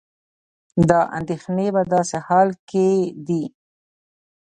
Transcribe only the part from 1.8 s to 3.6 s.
داسې حال کې دي